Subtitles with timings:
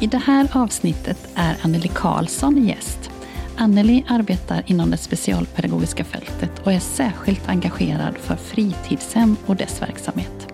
[0.00, 3.10] I det här avsnittet är Anneli Karlsson gäst.
[3.56, 10.48] Anneli arbetar inom det specialpedagogiska fältet och är särskilt engagerad för fritidshem och dess verksamhet.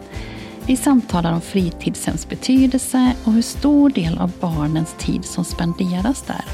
[0.66, 6.44] Vi samtalar om fritidshems betydelse och hur stor del av barnens tid som spenderas där.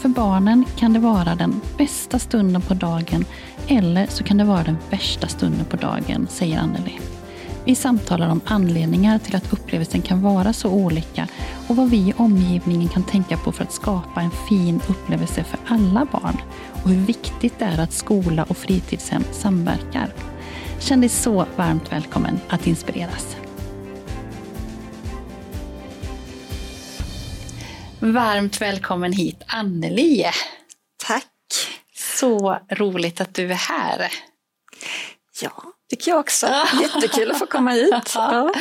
[0.00, 3.24] För barnen kan det vara den bästa stunden på dagen
[3.68, 6.98] eller så kan det vara den värsta stunden på dagen, säger Anneli.
[7.66, 11.28] Vi samtalar om anledningar till att upplevelsen kan vara så olika
[11.68, 15.58] och vad vi i omgivningen kan tänka på för att skapa en fin upplevelse för
[15.68, 16.36] alla barn
[16.82, 20.14] och hur viktigt det är att skola och fritidshem samverkar.
[20.80, 23.36] Känn dig så varmt välkommen att inspireras.
[28.00, 30.24] Varmt välkommen hit Anneli.
[31.06, 31.24] Tack.
[31.94, 34.12] Så roligt att du är här.
[35.42, 36.46] Ja, tycker jag också.
[36.80, 37.94] Jättekul att få komma hit.
[38.14, 38.52] Ja.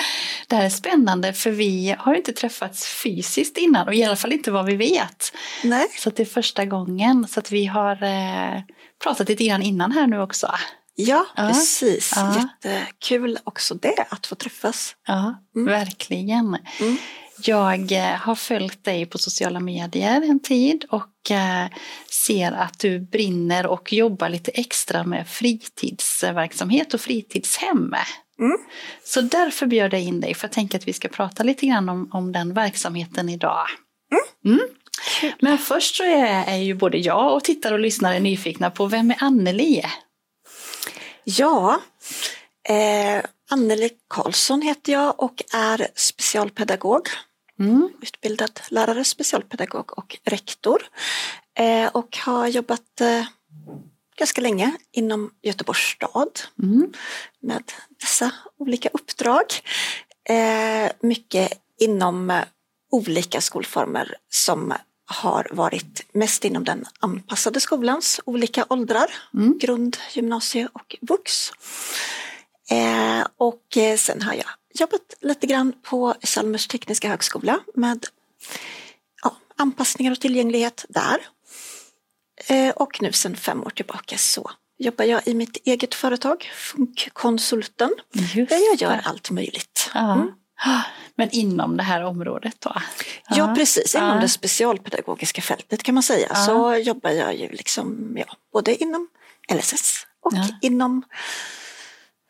[0.47, 4.31] Det här är spännande för vi har inte träffats fysiskt innan och i alla fall
[4.33, 5.31] inte vad vi vet.
[5.63, 5.87] Nej.
[5.99, 7.27] Så det är första gången.
[7.27, 8.61] Så att vi har eh,
[9.03, 10.51] pratat lite grann innan här nu också.
[10.95, 11.47] Ja, Ja.
[11.47, 12.13] precis.
[12.15, 12.49] Ja.
[12.63, 14.95] Jättekul också det, att få träffas.
[15.07, 15.67] Ja, Mm.
[15.73, 16.57] verkligen.
[16.79, 16.97] Mm.
[17.43, 21.65] Jag eh, har följt dig på sociala medier en tid och eh,
[22.09, 27.95] ser att du brinner och jobbar lite extra med fritidsverksamhet och fritidshem.
[28.39, 28.57] Mm.
[29.03, 31.89] Så därför bjöd jag in dig för jag tänker att vi ska prata lite grann
[31.89, 33.65] om, om den verksamheten idag.
[34.45, 34.59] Mm.
[35.39, 39.11] Men först så är, är ju både jag och tittare och lyssnare nyfikna på vem
[39.11, 39.83] är Anneli?
[41.23, 41.81] Ja,
[42.69, 47.09] eh, Anneli Karlsson heter jag och är specialpedagog.
[47.59, 47.89] Mm.
[48.01, 50.81] Utbildad lärare, specialpedagog och rektor.
[51.59, 53.25] Eh, och har jobbat eh,
[54.17, 56.39] ganska länge inom Göteborgs stad.
[56.63, 56.93] Mm.
[57.41, 57.63] med
[58.01, 59.45] dessa olika uppdrag.
[60.29, 62.43] Eh, mycket inom eh,
[62.91, 64.73] olika skolformer som
[65.07, 69.57] har varit mest inom den anpassade skolans olika åldrar, Mm.
[69.57, 71.51] grund, gymnasie och vux.
[72.69, 78.05] Eh, och eh, sen har jag jobbat lite grann på Chalmers tekniska högskola med
[79.23, 81.17] ja, anpassningar och tillgänglighet där.
[82.47, 87.89] Eh, och nu sedan fem år tillbaka så jobbar jag i mitt eget företag, Funkkonsulten,
[88.13, 89.91] Just där jag gör allt möjligt.
[89.95, 90.31] Mm.
[91.15, 92.73] Men inom det här området då?
[93.29, 93.95] Ja, precis.
[93.95, 99.07] Inom det specialpedagogiska fältet kan man säga så jobbar jag ju liksom, ja, både inom
[99.53, 101.03] LSS och inom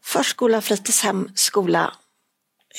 [0.05, 1.93] förskola, fritidshem, skola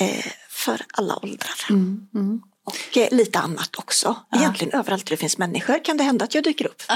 [0.00, 1.66] eh, för alla åldrar.
[1.70, 2.41] Mm, mm.
[2.64, 4.16] Och eh, lite annat också.
[4.31, 4.38] Ja.
[4.38, 6.82] Egentligen överallt där det finns människor kan det hända att jag dyker upp.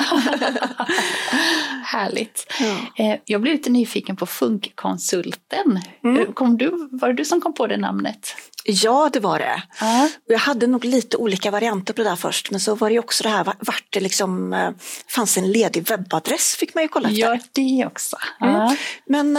[1.84, 2.46] Härligt.
[2.60, 3.04] Ja.
[3.04, 5.80] Eh, Jag blev lite nyfiken på Funkkonsulten.
[6.04, 6.16] Mm.
[6.16, 8.34] Hur Kom du, var det du som kom på det namnet?
[8.64, 9.62] Ja, det var det.
[9.80, 10.08] Ja.
[10.26, 13.22] Jag hade nog lite olika varianter på det där först, men så var det också
[13.22, 14.70] det här vart det liksom eh,
[15.08, 17.20] fanns en ledig webbadress fick man ju kolla efter.
[17.20, 18.16] Ja, det också.
[18.41, 18.76] Mm.
[19.06, 19.36] Men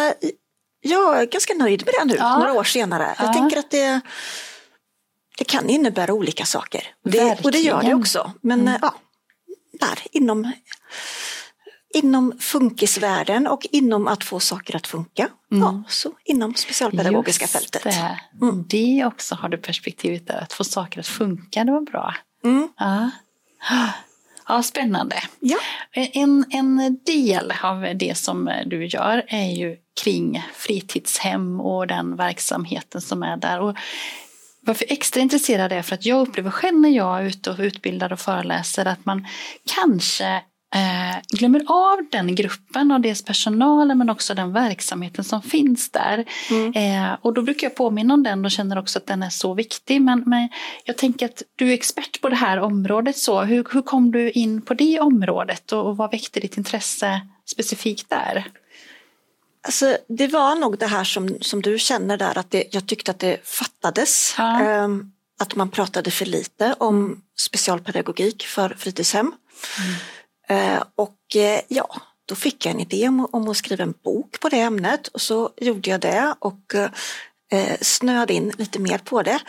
[0.81, 2.37] jag är ganska nöjd med det nu, Ja.
[2.37, 3.15] några år senare.
[3.17, 3.23] Ja.
[3.23, 4.01] Jag tänker att det,
[5.37, 6.83] det kan innebära olika saker.
[7.05, 8.31] Och det, och det gör det också.
[8.41, 8.79] Men Mm.
[8.81, 8.93] ja,
[9.79, 10.51] där inom,
[11.93, 15.29] inom funkisvärlden och inom att få saker att funka.
[15.51, 15.63] Mm.
[15.63, 17.83] Ja, så inom specialpedagogiska Just fältet.
[17.83, 18.19] Det.
[18.41, 18.65] Mm.
[18.67, 22.15] det också har du perspektivet där, att få saker att funka, det var bra.
[22.43, 22.67] Mm.
[22.77, 23.09] Ja,
[24.51, 25.15] ja spännande.
[25.39, 25.57] Ja.
[25.91, 33.01] En, en del av det som du gör är ju kring fritidshem och den verksamheten
[33.01, 33.59] som är där.
[33.59, 33.77] Och
[34.61, 37.51] varför jag är extra intresserad är för att jag upplever själv när jag är ute
[37.51, 39.27] och utbildar och föreläser att man
[39.75, 40.41] kanske
[40.75, 46.25] eh, glömmer av den gruppen och dels personalen men också den verksamheten som finns där.
[46.49, 46.73] Mm.
[46.73, 49.53] Eh, och då brukar jag påminna om den och känner också att den är så
[49.53, 50.01] viktig.
[50.01, 50.49] Men, men
[50.83, 53.17] jag tänker att du är expert på det här området.
[53.17, 57.21] så Hur, hur kom du in på det området och, och vad väckte ditt intresse
[57.45, 58.45] specifikt där?
[59.63, 63.11] Alltså, det var nog det här som, som du känner där, att det, jag tyckte
[63.11, 64.35] att det fattades.
[64.37, 64.61] Ja.
[64.61, 69.33] Ehm, att man pratade för lite om specialpedagogik för fritidshem.
[69.77, 69.95] Eh,
[70.95, 74.49] och eh, ja, då fick jag en idé om, om att skriva en bok på
[74.49, 76.35] det ämnet och så gjorde jag det.
[76.39, 76.75] Och
[77.51, 79.39] eh, snöade in lite mer på det.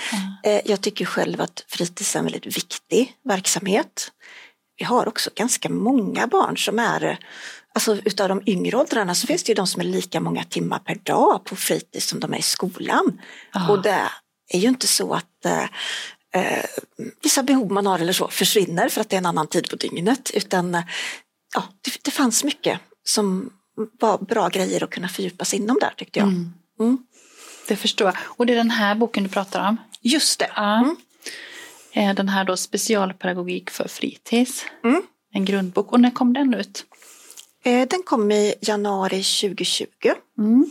[0.44, 4.12] Eh, jag tycker själv att fritids är en väldigt viktig verksamhet.
[4.78, 7.18] Vi har också ganska många barn som är
[7.74, 10.78] Alltså utav de yngre åldrarna så finns det ju de som är lika många timmar
[10.78, 13.20] per dag på fritids som de är i skolan.
[13.52, 13.70] Ja.
[13.70, 14.08] Och det
[14.48, 15.46] är ju inte så att
[16.32, 16.64] eh,
[17.22, 19.76] vissa behov man har eller så försvinner för att det är en annan tid på
[19.76, 20.30] dygnet.
[20.34, 20.82] Utan eh,
[21.54, 23.52] ja, det, det fanns mycket som
[24.00, 26.28] var bra grejer att kunna fördjupa sig inom där tyckte jag.
[26.28, 26.52] Mm.
[26.80, 26.98] Mm.
[27.68, 28.16] Det förstår jag.
[28.22, 29.76] Och det är den här boken du pratar om?
[30.00, 30.50] Just det.
[30.56, 30.78] Ja.
[30.78, 30.96] Mm.
[31.92, 34.64] Eh, Den här då specialpedagogik för fritids.
[34.84, 35.02] Mm.
[35.34, 35.92] En grundbok.
[35.92, 36.84] Och när kom den ut?
[37.64, 39.86] Eh, Den kom i januari 2020
[40.38, 40.70] Mm.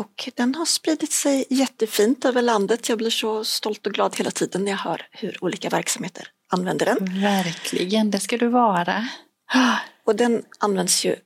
[0.00, 2.88] Och den har spridit sig jättefint över landet.
[2.88, 6.86] Jag blir så stolt och glad hela tiden när jag hör hur olika verksamheter använder
[6.86, 7.22] den.
[7.22, 9.08] Verkligen, det ska du vara.
[10.04, 11.16] Och den används ju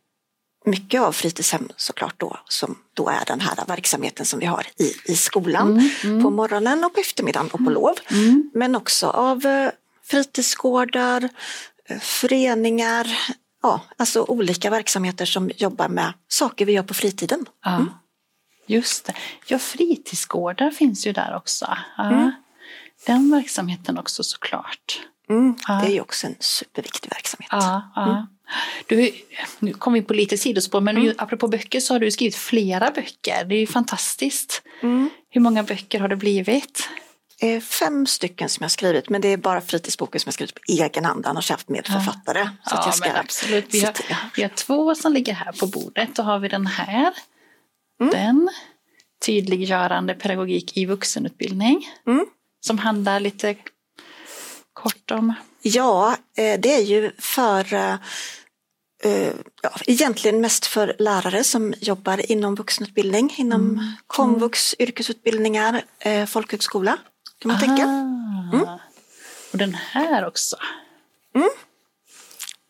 [0.66, 5.12] mycket av fritidshem såklart då, som då är den här verksamheten som vi har i,
[5.12, 5.90] i skolan
[6.22, 7.94] på morgonen och på eftermiddagen och på lov.
[8.10, 8.50] Mm.
[8.54, 9.70] Men också av eh,
[10.04, 11.28] fritidsgårdar,
[11.88, 13.06] eh, föreningar,
[13.62, 17.46] ja, alltså olika verksamheter som jobbar med saker vi gör på fritiden.
[17.64, 17.86] Ja,
[18.66, 19.14] just det.
[19.46, 21.76] Ja, fritidsgårdar finns ju där också.
[21.96, 22.04] Ja.
[22.10, 22.30] Mm.
[23.06, 25.00] Den verksamheten också såklart.
[25.30, 25.74] Mm, Ja.
[25.74, 27.48] Det är ju också en superviktig verksamhet.
[27.50, 28.26] Ja, ja.
[28.86, 29.10] Du,
[29.58, 32.90] nu kom vi på lite sidospår, men ju, apropå böcker så har du skrivit flera
[32.90, 33.44] böcker.
[33.44, 34.62] Det är ju fantastiskt.
[34.82, 35.10] Mm.
[35.30, 36.88] Hur många böcker har det blivit?
[37.38, 40.34] Eh, Fem stycken som jag har skrivit, men det är bara fritidsboken som jag har
[40.34, 42.48] skrivit på egen hand, annars har jag haft medförfattare.
[42.68, 43.66] Så att ja, jag ska absolut.
[43.74, 43.94] Vi har,
[44.36, 46.14] vi har två som ligger här på bordet.
[46.14, 47.12] Då har vi den här.
[48.00, 48.12] Mm.
[48.12, 48.50] Den.
[49.26, 51.88] Tydliggörande pedagogik i vuxenutbildning.
[52.06, 52.26] Mm.
[52.60, 53.56] Som handlar lite
[54.72, 55.34] kort om...
[55.62, 57.94] Ja, eh, det är ju för eh,
[59.04, 59.32] eh,
[59.62, 65.84] ja, egentligen mest för lärare som jobbar inom vuxenutbildning, inom komvux, yrkesutbildningar,
[66.26, 66.98] folkhögskola
[67.38, 67.86] kan man tänka.
[67.86, 68.78] Ah.
[69.52, 70.56] Och den här också.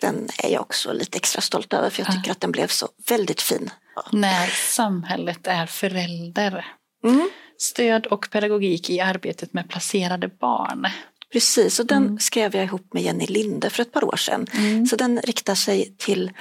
[0.00, 2.88] Den är jag också lite extra stolt över för jag tycker att den blev så
[3.08, 3.70] väldigt fin.
[4.12, 6.66] När samhället är förälder.
[7.04, 7.28] Mm.
[7.58, 10.86] Stöd och pedagogik i arbetet med placerade barn.
[11.32, 14.46] Precis, och den skrev jag ihop med Jenny Linde för ett par år sedan.
[14.90, 16.32] Så den riktar sig till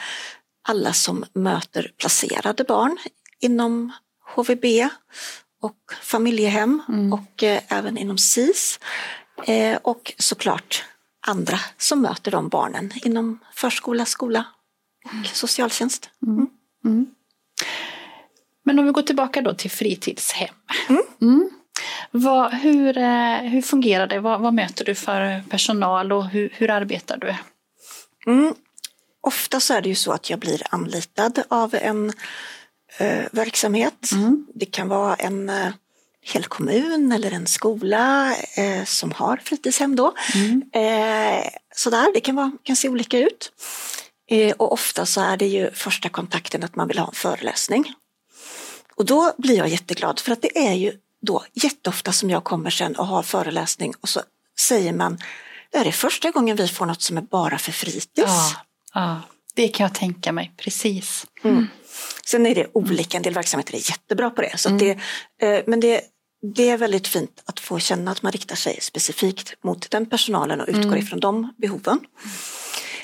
[0.67, 2.97] alla som möter placerade barn
[3.39, 3.91] inom
[4.35, 4.65] HVB
[5.61, 6.81] och familjehem
[7.13, 8.79] och eh, även inom SIS.
[9.45, 10.85] Eh, och såklart
[11.27, 14.45] andra som möter de barnen inom förskola, skola
[15.05, 16.09] och socialtjänst.
[18.65, 18.75] Mm.
[18.75, 20.56] Men om vi går tillbaka då till fritidshem.
[21.21, 21.50] Mm.
[22.12, 24.19] Vad, hur, eh, hur fungerar det?
[24.19, 27.36] Vad, vad möter du för personal och hur, hur arbetar du?
[28.31, 28.54] Mm.
[29.21, 32.13] Ofta så är det ju så att jag blir anlitad av en
[32.98, 34.10] eh, verksamhet.
[34.56, 35.69] Det kan vara en eh,
[36.21, 40.13] hel kommun eller en skola eh, som har fritidshem då.
[40.80, 43.51] Eh, sådär, det kan, vara, kan se olika ut.
[44.30, 47.94] Eh, och ofta så är det ju första kontakten att man vill ha en föreläsning.
[48.95, 52.69] Och då blir jag jätteglad för att det är ju då jätteofta som jag kommer
[52.69, 54.21] sen och har föreläsning och så
[54.59, 55.17] säger man
[55.71, 58.11] det här är första gången vi får något som är bara för fritids.
[58.15, 58.53] Ja,
[58.93, 59.21] ja,
[59.55, 61.25] det kan jag tänka mig, precis.
[62.25, 64.57] Sen är det olika, en del verksamheter är jättebra på det.
[64.57, 64.91] Så att det
[65.41, 66.01] eh, men det,
[66.55, 70.62] det är väldigt fint att få känna att man riktar sig specifikt mot den personalen
[70.62, 72.00] och utgår ifrån de behoven.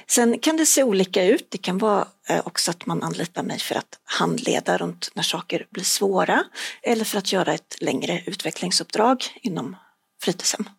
[0.10, 1.48] Sen kan det se olika ut.
[1.52, 5.68] Det kan vara eh, också att man anlitar mig för att handleda runt när saker
[5.70, 6.44] blir svåra
[6.84, 9.76] eller för att göra ett längre utvecklingsuppdrag inom
[10.22, 10.70] fritidshem.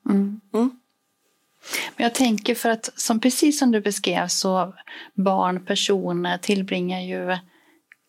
[1.96, 4.74] Men jag tänker för att som precis som du beskrev så
[5.14, 7.38] barn, personer tillbringar ju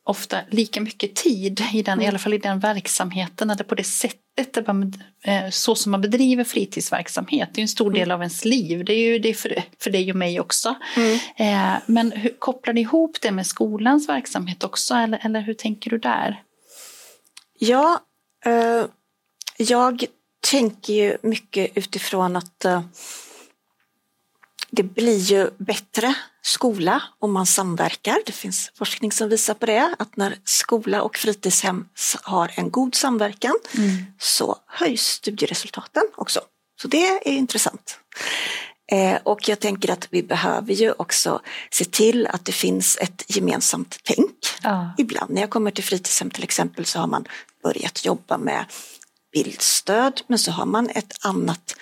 [0.06, 3.84] ofta lika mycket tid i den, i alla fall i den verksamheten eller på det
[3.84, 4.21] sättet
[4.68, 7.50] man, eh, så som man bedriver fritidsverksamhet.
[7.54, 8.86] Det är en stor del av ens liv.
[8.86, 10.76] Det är ju det för, för dig och mig också.
[11.36, 15.90] Eh, Men hur, kopplar ni ihop det med skolans verksamhet också eller, eller hur tänker
[15.90, 16.44] du där?
[17.60, 18.00] Ja,
[18.46, 18.86] eh,
[19.58, 20.06] jag
[20.52, 22.82] tänker ju mycket utifrån att eh,
[24.72, 28.18] det blir ju bättre skola om man samverkar.
[28.26, 31.86] Det finns forskning som visar på det, att när skola och fritidshem
[32.24, 33.56] har en god samverkan
[34.20, 36.42] så höjs studieresultaten också.
[36.82, 38.00] Så det är intressant.
[38.92, 43.24] Eh, och jag tänker att vi behöver ju också se till att det finns ett
[43.28, 44.38] gemensamt tänk.
[44.64, 44.94] Ja.
[44.98, 47.26] Ibland när jag kommer till fritidshem till exempel så har man
[47.64, 48.66] börjat jobba med
[49.34, 51.76] bildstöd men så har man ett annat,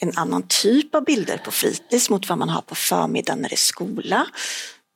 [0.00, 3.54] en annan typ av bilder på fritids mot vad man har på förmiddagen när det
[3.54, 4.26] är skola.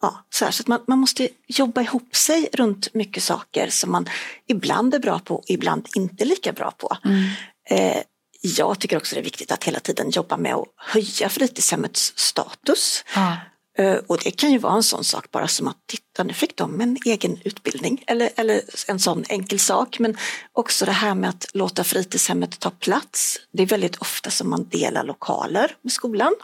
[0.02, 3.92] ja, så, här, så att man, man måste jobba ihop sig runt mycket saker som
[3.92, 4.08] man
[4.46, 6.96] ibland är bra på och ibland inte lika bra på.
[7.04, 7.30] Mm.
[7.70, 8.02] Eh,
[8.42, 13.04] jag tycker också det är viktigt att hela tiden jobba med att höja fritidshemmets status.
[13.14, 13.36] Ja.
[13.80, 16.56] Eh, och det kan ju vara en sån sak bara som att titta nu fick
[16.56, 19.98] de en egen utbildning eller, eller en sån enkel sak.
[19.98, 20.16] Men
[20.52, 23.36] också det här med att låta fritidshemmet ta plats.
[23.52, 26.34] Det är väldigt ofta som man delar lokaler med skolan.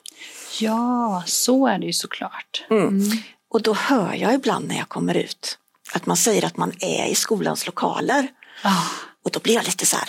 [0.60, 2.64] Ja, så är det ju såklart.
[2.70, 2.88] Mm.
[2.88, 3.18] Mm.
[3.50, 5.58] Och då hör jag ibland när jag kommer ut
[5.92, 8.28] att man säger att man är i skolans lokaler.
[8.64, 8.86] Oh.
[9.24, 10.08] Och då blir jag lite så här,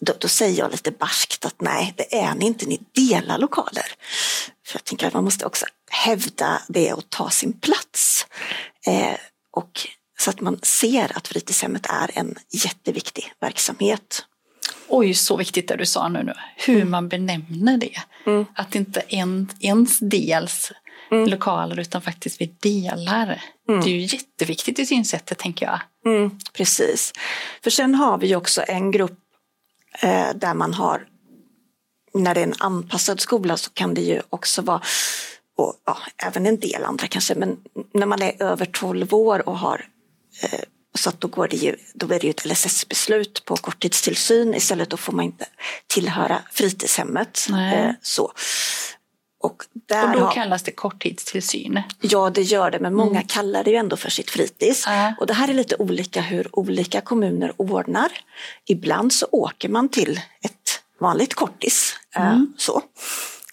[0.00, 3.86] då, då, säger jag lite barskt att nej, det är ni inte, ni delar lokaler.
[4.66, 8.26] För jag tänker att man måste också hävda det och ta sin plats.
[8.86, 9.16] Eh,
[9.52, 9.88] och
[10.18, 14.24] så att man ser att fritidshemmet är en jätteviktig verksamhet.
[14.88, 16.32] Oj, så viktigt det du sa nu, nu.
[16.56, 16.90] hur mm.
[16.90, 18.00] man benämner det.
[18.26, 18.46] Mm.
[18.54, 20.72] Att inte en, ens dels
[21.10, 21.28] mm.
[21.28, 23.42] lokaler utan faktiskt vi delar.
[23.68, 23.80] Mm.
[23.80, 25.80] Det är ju jätteviktigt i synsättet tänker jag.
[26.14, 27.12] Mm, precis.
[27.62, 29.18] För sen har vi ju också en grupp
[30.34, 31.06] där man har,
[32.14, 34.80] när det är en anpassad skola så kan det ju också vara
[35.56, 37.56] och ja, även en del andra kanske, men
[37.94, 39.86] när man är över 12 år och har
[40.42, 40.60] eh,
[40.98, 44.90] så att då, går det ju, då är det ju ett LSS-beslut på korttidstillsyn istället
[44.90, 45.46] då får man inte
[45.86, 47.46] tillhöra fritidshemmet.
[47.50, 48.32] Eh, så.
[49.44, 51.82] Och, där och då har, kallas det korttidstillsyn?
[52.00, 53.26] Ja, det gör det, men många mm.
[53.26, 54.86] kallar det ju ändå för sitt fritids.
[54.86, 55.12] Äh.
[55.20, 58.12] Och det här är lite olika hur olika kommuner ordnar.
[58.66, 61.96] Ibland så åker man till ett vanligt kortis.
[62.16, 62.52] Eh, mm.
[62.58, 62.82] så.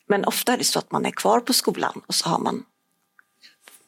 [0.08, 2.64] Men ofta är det så att man är kvar på skolan och så har man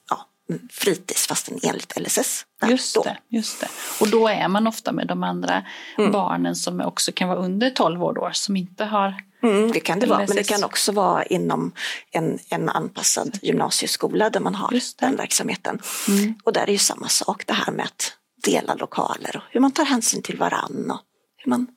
[0.10, 0.28] ja,
[0.72, 2.46] fritids fastän enligt LSS.
[2.68, 3.68] Just det, just det.
[4.00, 5.64] Och då är man ofta med de andra
[5.98, 6.12] mm.
[6.12, 10.00] barnen som också kan vara under 12 år då, som inte har Mm, det kan
[10.00, 11.72] det vara, men det kan också vara inom
[12.12, 15.80] en, en anpassad gymnasieskola där man har den verksamheten.
[16.08, 16.36] Mm.
[16.44, 19.72] Och där är ju samma sak det här med att dela lokaler och hur man
[19.72, 21.00] tar hänsyn till varann och
[21.38, 21.68] hur man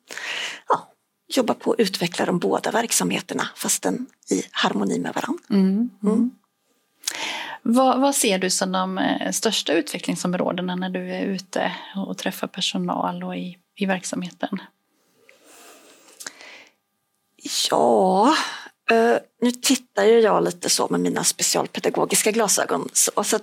[0.69, 0.93] ja,
[1.29, 5.39] jobbar på att utveckla de båda verksamheterna fastän i harmoni med varann.
[5.51, 5.91] Mm, mm.
[6.03, 6.31] mm.
[7.63, 12.47] Vad, vad, ser du som de eh, största utvecklingsområdena när du är ute och träffar
[12.47, 14.61] personal och i, i verksamheten?
[17.71, 18.37] Ja,
[18.93, 22.89] Uh, nu tittar ju jag lite så med mina specialpedagogiska glasögon.
[22.93, 23.39] Så, så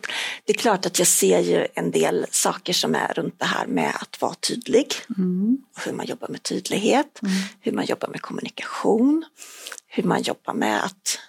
[0.46, 3.66] det är klart att jag ser ju en del saker som är runt det här
[3.68, 4.94] med att vara tydlig.
[5.18, 5.58] Mm.
[5.86, 7.34] Hur man jobbar med tydlighet, mm.
[7.62, 9.26] hur man jobbar med kommunikation,
[9.88, 11.20] hur man jobbar med att,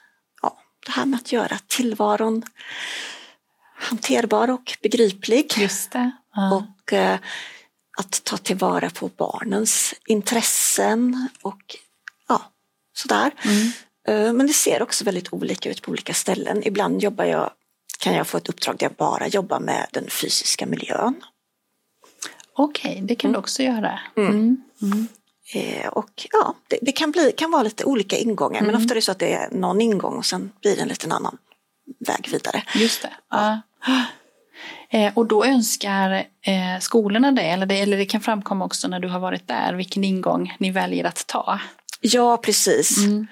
[0.43, 2.43] ja, det här med att göra tillvaron
[3.77, 5.53] hanterbar och begriplig.
[5.57, 6.11] Just det.
[6.35, 6.57] Ja.
[6.57, 7.17] Och uh,
[7.99, 11.77] att ta tillvara på barnens intressen och
[12.95, 13.31] sådär.
[13.45, 13.73] Mm.
[14.09, 16.63] Eh, men det ser också väldigt olika ut på olika ställen.
[16.65, 17.51] Ibland jobbar jag,
[17.99, 21.15] kan jag få ett uppdrag där jag bara jobbar med den fysiska miljön.
[22.57, 23.41] Okej, okay, det kan du mm.
[23.41, 24.01] också göra.
[24.17, 24.33] Mm.
[24.33, 24.59] mm.
[24.83, 25.09] Mm.
[25.55, 28.95] Eh, och ja, det, det, kan, bli, kan vara lite olika ingångar men ofta är
[28.95, 31.39] det så att det är någon ingång och sen blir det en liten annan
[32.07, 32.63] väg vidare.
[32.75, 33.13] Just det.
[33.31, 33.61] Ja.
[34.91, 36.11] Eh, och då önskar
[36.43, 39.75] eh, skolorna det eller, det, eller det kan framkomma också när du har varit där,
[39.75, 41.61] vilken ingång ni väljer att ta.
[42.07, 42.99] Ja, precis.
[42.99, 43.27] Mm.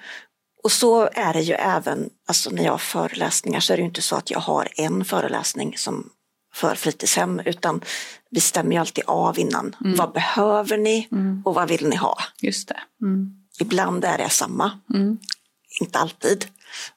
[0.63, 3.87] Och så är det ju även, alltså när jag har föreläsningar så är det ju
[3.87, 6.09] inte så att jag har en föreläsning som
[6.53, 7.81] för fritidshem utan
[8.29, 9.75] vi stämmer ju alltid av innan.
[9.83, 9.95] Mm.
[9.97, 11.41] Vad behöver ni mm.
[11.45, 12.17] och vad vill ni ha?
[12.41, 12.79] Just det.
[13.01, 13.35] Mm.
[13.59, 15.17] Ibland är det samma, mm.
[15.81, 16.45] inte alltid.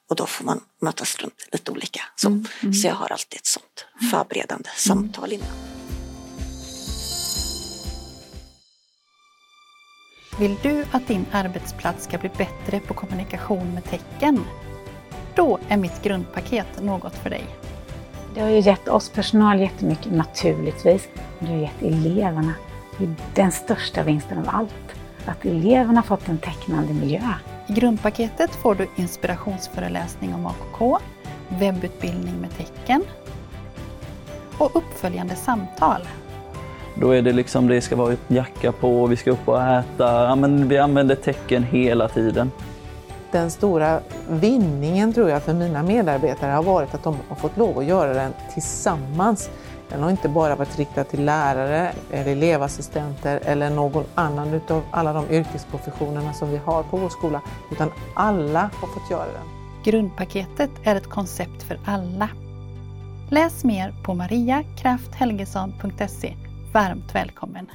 [0.09, 2.01] Och då får man mötas runt lite olika.
[2.15, 2.43] Så,
[2.81, 5.76] så jag har alltid ett sånt förberedande samtal innan.
[10.39, 14.43] Vill du att din arbetsplats ska bli bättre på kommunikation med tecken?
[15.35, 17.43] Då är mitt grundpaket något för dig.
[18.33, 21.07] Det har ju gett oss personal jättemycket naturligtvis.
[21.39, 22.53] Det har gett eleverna
[23.35, 24.95] den största vinsten av allt.
[25.25, 27.21] Att eleverna fått en tecknande miljö.
[27.67, 30.97] I grundpaketet får du inspirationsföreläsning om AKK,
[31.49, 33.03] webbutbildning med tecken
[34.57, 36.01] och uppföljande samtal
[36.99, 40.23] då är det liksom, det ska vara jacka på, vi ska upp och äta.
[40.23, 42.51] Ja, men vi använder tecken hela tiden.
[43.31, 43.99] Den stora
[44.29, 48.13] vinningen tror jag för mina medarbetare har varit att de har fått lov att göra
[48.13, 49.49] den tillsammans.
[49.89, 55.13] Den har inte bara varit riktad till lärare, eller elevassistenter eller någon annan utav alla
[55.13, 59.45] de yrkesprofessionerna som vi har på vår skola, utan alla har fått göra den.
[59.83, 62.29] Grundpaketet är ett koncept för alla.
[63.29, 66.46] Läs mer på mariakrafthelgesson.se
[66.77, 67.71] varmt välkommen.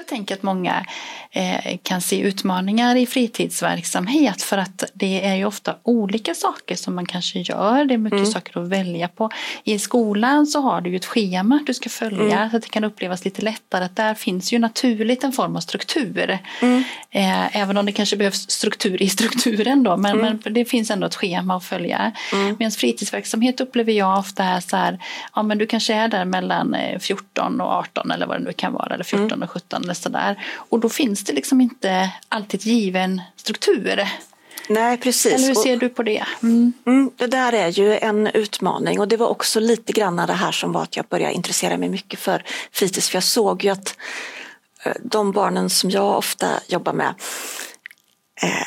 [0.00, 0.86] Jag tänker att många
[1.30, 6.94] eh, kan se utmaningar i fritidsverksamhet för att det är ju ofta olika saker som
[6.94, 7.84] man kanske gör.
[7.84, 8.30] Det är mycket mm.
[8.30, 9.30] saker att välja på.
[9.64, 12.50] I skolan så har du ju ett schema du ska följa mm.
[12.50, 15.60] så att det kan upplevas lite lättare att där finns ju naturligt en form av
[15.60, 16.38] struktur.
[16.62, 16.84] Mm.
[17.10, 20.38] Eh, även om det kanske behövs struktur i strukturen då men, mm.
[20.44, 22.12] men det finns ändå ett schema att följa.
[22.32, 22.56] Mm.
[22.58, 24.98] Medan fritidsverksamhet upplever jag ofta är så här,
[25.34, 28.52] ja men du kanske är där mellan 14 eh, och 18 eller vad det nu
[28.52, 29.42] kan vara eller 14 mm.
[29.42, 30.46] och 17 eller sådär.
[30.54, 34.08] Och då finns det liksom inte alltid given struktur.
[34.68, 35.32] Nej, precis.
[35.32, 36.24] Eller hur ser du på det?
[36.42, 36.72] Mm.
[36.86, 40.52] Mm, det där är ju en utmaning och det var också lite grann det här
[40.52, 43.08] som var att jag började intressera mig mycket för fritids.
[43.08, 43.96] För jag såg ju att
[44.84, 47.14] eh, de barnen som jag ofta jobbar med
[48.42, 48.66] eh,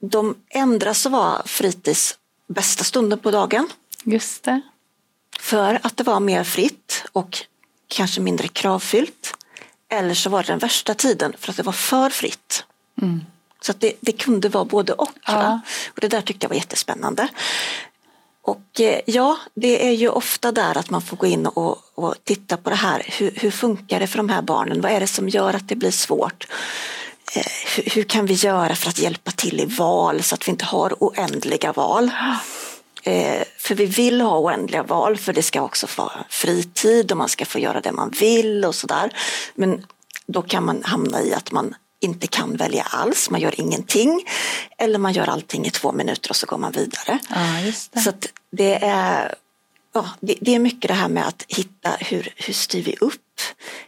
[0.00, 2.18] de ändras att vara fritids
[2.48, 3.68] bästa stunden på dagen.
[4.04, 4.60] Just det.
[5.40, 7.38] För att det var mer fritt och
[7.88, 9.34] kanske mindre kravfyllt.
[9.90, 12.64] Eller så var det den värsta tiden för att det var för fritt.
[13.02, 13.20] Mm.
[13.60, 15.08] Så att det, det, kunde vara både och.
[15.26, 15.60] Ja.
[15.88, 17.28] Och det där tyckte jag var jättespännande.
[18.42, 22.14] Och eh, ja, det är ju ofta där att man får gå in och, och
[22.24, 23.02] titta på det här.
[23.18, 24.80] Hur, hur, funkar det för de här barnen?
[24.80, 26.46] Vad är det som gör att det blir svårt?
[27.36, 27.42] Eh,
[27.76, 30.64] hur, hur, kan vi göra för att hjälpa till i val så att vi inte
[30.64, 32.10] har oändliga val?
[33.02, 37.28] Eh, för vi vill ha oändliga val för det ska också vara fritid och man
[37.28, 39.12] ska få göra det man vill och sådär.
[39.54, 39.86] Men
[40.26, 44.24] då kan man hamna i att man inte kan välja alls, man gör ingenting.
[44.78, 47.18] Eller man gör allting i två minuter och så går man vidare.
[47.28, 48.00] Ja, det.
[48.00, 48.12] Så
[48.50, 49.34] det är
[49.92, 53.40] ja, det, det, är mycket det här med att hitta hur, hur styr vi upp?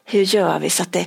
[0.04, 1.06] Hur gör vi så att det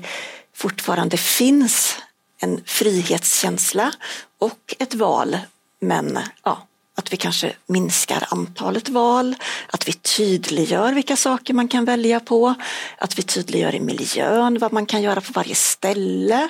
[0.54, 1.98] fortfarande finns
[2.42, 3.92] en frihetskänsla
[4.40, 5.38] och ett val
[5.80, 9.36] men ja, att vi kanske minskar antalet val,
[9.68, 12.54] att vi tydliggör vilka saker man kan välja på,
[12.98, 16.50] att vi tydliggör i miljön vad man kan göra på varje ställe,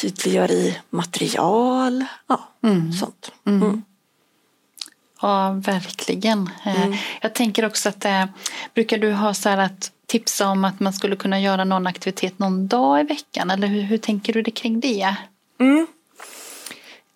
[0.00, 2.92] tydliggör i material, ja, mm.
[2.92, 3.32] sånt.
[3.46, 3.62] Mm.
[3.62, 3.82] Mm.
[5.20, 6.50] Ja, verkligen.
[6.66, 6.98] Eh, mm.
[7.20, 8.24] Jag tänker också att äh,
[8.74, 12.38] brukar du ha så här att tipsa om att man skulle kunna göra någon aktivitet
[12.38, 15.14] någon dag i veckan eller hur, hur tänker du det kring det?
[15.60, 15.86] Mm.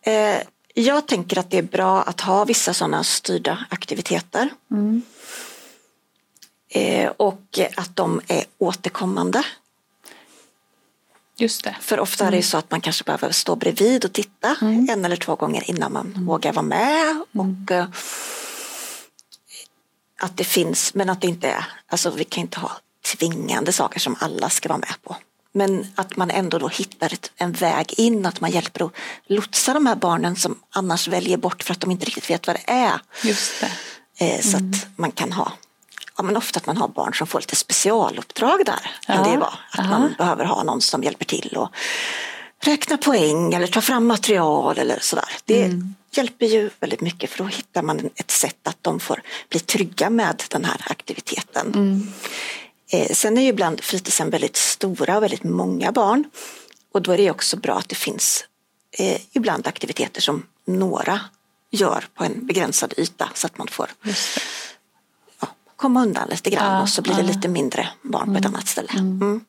[0.03, 0.43] Eh,
[0.75, 4.49] jag tänker att det är bra att ha vissa sådana styrda aktiviteter.
[4.71, 5.03] Mm.
[6.69, 9.45] Eh, och att de är återkommande.
[11.37, 11.77] Just det.
[11.81, 12.43] För ofta är det mm.
[12.43, 14.89] så att man kanske behöver stå bredvid och titta mm.
[14.91, 16.27] en eller två gånger innan man mm.
[16.27, 17.11] vågar vara med.
[17.11, 17.25] Mm.
[17.33, 17.87] Och eh,
[20.21, 22.71] att det finns, men att det inte är, alltså vi kan inte ha
[23.05, 25.17] tvingande saker som alla ska vara med på.
[25.53, 28.93] Men att man ändå då hittar ett, en väg in, att man hjälper att
[29.27, 32.57] lotsa de här barnen som annars väljer bort för att de inte riktigt vet vad
[32.57, 33.01] det är.
[33.23, 33.71] Just det.
[34.27, 34.71] Eh, så mm.
[34.71, 35.53] att man kan ha,
[36.17, 38.97] ja men ofta att man har barn som får lite specialuppdrag där.
[39.07, 39.15] Ja.
[39.15, 39.55] Kan det vara.
[39.71, 39.99] Att Aha.
[39.99, 41.69] man behöver ha någon som hjälper till och
[42.63, 45.29] räkna poäng eller ta fram material eller sådär.
[45.45, 45.95] Det mm.
[46.13, 50.11] hjälper ju väldigt mycket för då hittar man ett sätt att de får bli trygga
[50.11, 51.67] med den här aktiviteten.
[51.75, 52.13] Mm.
[52.93, 56.25] Eh, sen är ju ibland fritidshem väldigt stora och väldigt många barn.
[56.93, 58.45] Och då är det också bra att det finns
[58.99, 61.21] eh, ibland aktiviteter som några
[61.71, 63.91] gör på en begränsad yta så att man får
[65.41, 68.45] ja, komma undan lite grann ja, och så blir det lite mindre barn på ett
[68.45, 68.55] mm.
[68.55, 68.93] annat ställe.
[68.93, 69.45] Mm.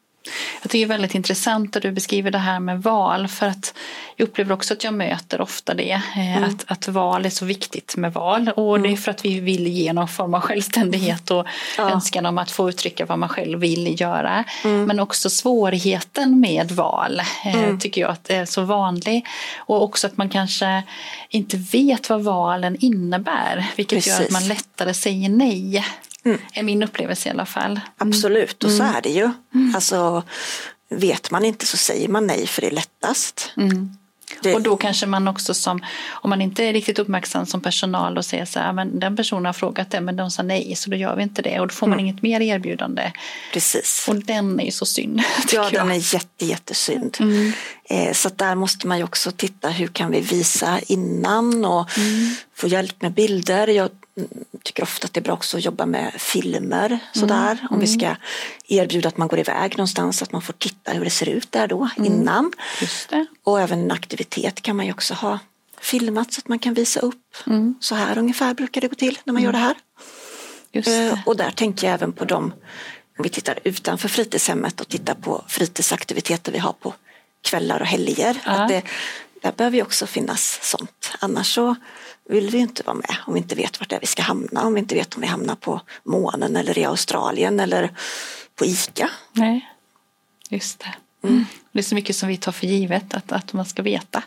[0.61, 3.73] Jag tycker det är väldigt intressant att du beskriver det här med val för att
[4.15, 5.91] jag upplever också att jag möter ofta det.
[5.91, 6.49] Eh, mm.
[6.49, 8.81] Att, att val är så viktigt med val och mm.
[8.81, 9.01] det är mm.
[9.01, 11.45] för att vi vill ge någon form av självständighet och
[11.77, 11.91] ja.
[11.91, 14.43] önskan om att få uttrycka vad man själv vill göra.
[14.63, 14.83] Mm.
[14.83, 17.79] Men också svårigheten med val eh, mm.
[17.79, 19.25] tycker jag att är så vanlig.
[19.57, 20.83] Och också att man kanske
[21.29, 24.19] inte vet vad valen innebär vilket Precis.
[24.19, 25.85] gör att man lättare säger nej.
[26.25, 26.37] Mm.
[26.53, 27.71] Är min upplevelse i alla fall.
[27.71, 27.81] Mm.
[27.97, 28.95] Absolut, och så mm.
[28.95, 29.31] är det ju.
[29.55, 29.75] Mm.
[29.75, 30.23] Alltså,
[30.89, 33.53] vet man inte så säger man nej för det är lättast.
[33.57, 33.97] Mm.
[34.41, 34.55] Det...
[34.55, 38.25] Och då kanske man också som, om man inte är riktigt uppmärksam som personal och
[38.25, 40.95] säger så här, men den personen har frågat det men de sa nej så då
[40.97, 42.05] gör vi inte det och då får man mm.
[42.05, 43.11] inget mer erbjudande.
[43.53, 44.05] Precis.
[44.09, 45.21] Och den är ju så synd.
[45.51, 47.17] Ja, den är jätte, jättesynd.
[47.19, 47.51] Mm.
[47.89, 52.35] Eh, så där måste man ju också titta hur kan vi visa innan och mm.
[52.55, 53.67] få hjälp med bilder.
[53.67, 53.89] Jag
[54.63, 57.51] tycker ofta att det är bra också att jobba med filmer sådär.
[57.51, 57.67] Mm.
[57.69, 58.15] Om vi ska
[58.67, 61.67] erbjuda att man går iväg någonstans, att man får titta hur det ser ut där
[61.67, 62.13] då mm.
[62.13, 62.51] innan.
[63.43, 65.39] Och även en aktivitet kan man ju också ha
[65.81, 67.37] filmat så att man kan visa upp.
[67.47, 67.75] Mm.
[67.79, 69.75] Så här ungefär brukar det gå till när man gör det här.
[70.71, 71.21] Det.
[71.25, 72.53] Och där tänker jag även på dem,
[73.17, 76.93] om vi tittar utanför fritidshemmet och tittar på fritidsaktiviteter vi har på
[77.41, 78.41] kvällar och helger.
[78.45, 78.51] Ja.
[78.51, 78.83] Att det,
[79.41, 81.11] där behöver ju också finnas sånt.
[81.19, 81.75] Annars så
[82.29, 84.65] vill vi inte vara med om vi inte vet vart det är vi ska hamna.
[84.65, 87.91] Om vi inte vet om vi hamnar på månen eller i Australien eller
[88.55, 89.09] på ICA.
[89.33, 89.69] Nej,
[90.49, 90.93] just det.
[91.71, 94.23] Det är så mycket som vi tar för givet att, att man ska veta,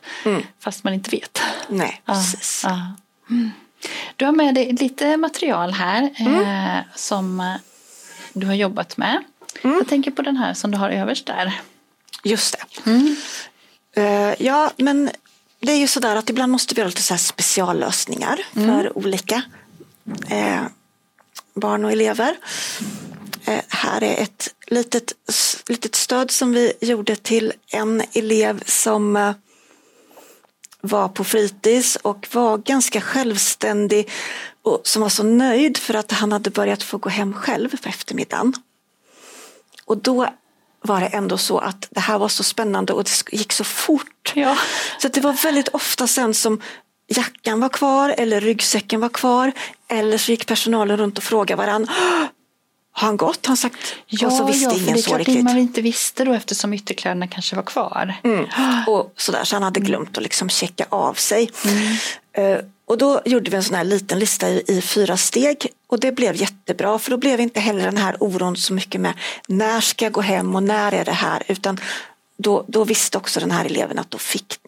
[0.59, 1.41] fast man inte vet.
[1.69, 2.63] Nej, precis.
[2.67, 2.95] ja.
[3.31, 3.51] Mm.
[4.17, 7.57] Du har med dig lite material här eh, som
[8.33, 9.25] du har jobbat med.
[9.63, 11.61] Jag tänker på den här som du har överst där.
[12.25, 12.91] Just det.
[13.97, 15.11] Eh, ja, men
[15.65, 19.43] det är ju sådär att ibland måste vi göra lite så speciallösningar för olika
[20.29, 20.63] eh,
[21.55, 22.37] barn och elever.
[23.45, 25.13] Eh, här är ett litet,
[25.69, 29.33] litet stöd som vi gjorde till en elev som eh,
[30.81, 34.11] var på fritids och var ganska självständig
[34.63, 37.89] och som var så nöjd för att han hade börjat få gå hem själv på
[37.89, 38.53] eftermiddagen.
[39.85, 40.29] Och då
[40.87, 44.33] var det ändå så att det här var så spännande och det gick så fort.
[44.35, 44.57] Ja.
[44.99, 46.61] Så att det var väldigt ofta sen som
[47.09, 49.53] jackan var kvar eller ryggsäcken var kvar.
[49.89, 51.93] Eller så gick personalen runt och frågade varandra.
[52.93, 53.47] Har han gått?
[53.47, 53.95] Har han sagt?
[54.07, 55.45] Ja, och så visste ja, för ingen det är så klart riktigt.
[55.45, 58.15] man inte visste då eftersom ytterkläderna kanske var kvar.
[58.25, 58.45] Mm.
[58.87, 61.51] Och sådär, så han hade glömt att liksom checka av sig.
[62.33, 66.01] Eh, och då gjorde vi en sån här liten lista i, i fyra steg och
[66.01, 69.15] det blev jättebra för då blev inte heller den här oron så mycket med
[69.49, 71.81] när ska jag gå hem och när är det här utan
[72.37, 74.59] då, då visste också den här eleven att då fick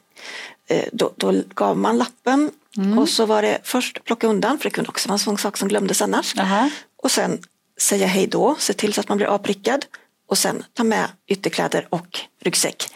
[0.69, 2.51] eh, då, då gav man lappen
[2.99, 5.57] och så var det först plocka undan för det kunde också vara en sån sak
[5.57, 6.39] som glömdes annars.
[6.39, 6.71] Aha.
[7.03, 7.39] Och sen
[7.81, 9.85] säga hej då, se till så att man blir avprickad
[10.29, 12.89] och sen ta med ytterkläder och ryggsäck.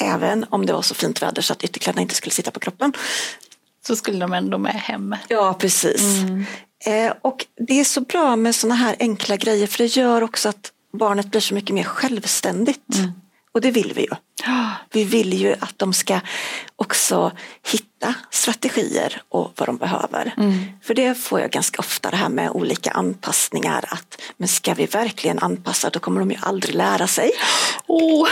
[0.00, 2.92] Även om det var så fint väder så att ytterkläderna inte skulle sitta på kroppen.
[3.86, 5.16] Så skulle de ändå med hem.
[5.28, 6.02] Ja, precis.
[6.84, 10.48] Eh, och det är så bra med sådana här enkla grejer för det gör också
[10.48, 12.80] att barnet blir så mycket mer självständigt.
[13.52, 14.08] Och det vill vi ju.
[14.92, 16.20] Vi vill ju att de ska
[16.76, 20.34] också hitta strategier och vad de behöver.
[20.82, 23.84] För det får jag ganska ofta det här med olika anpassningar.
[23.88, 27.30] Att, men ska vi verkligen anpassa då kommer de ju aldrig lära sig.
[27.86, 28.28] Oh,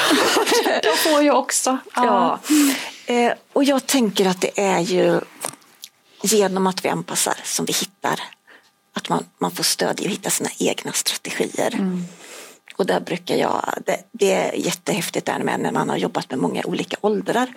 [0.82, 1.78] det får jag också.
[1.94, 2.38] Ja.
[3.06, 5.20] Eh, och jag tänker att det är ju
[6.22, 8.20] genom att vi anpassar som vi hittar
[8.92, 11.98] att man, man får stöd i att hitta sina egna strategier.
[12.76, 16.38] Och där brukar jag, det, det är jättehäftigt där med när man har jobbat med
[16.38, 17.54] många olika åldrar.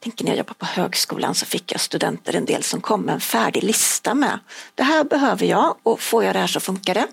[0.00, 3.14] Tänker när jag jobbade på högskolan så fick jag studenter en del som kom med
[3.14, 4.38] en färdig lista med
[4.74, 7.06] det här behöver jag och får jag det här så funkar det.